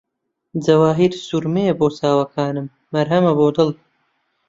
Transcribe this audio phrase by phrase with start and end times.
[0.65, 3.69] جەواهیرسورمەیە بۆ چاوەکانم، مەرهەمە بۆ دڵ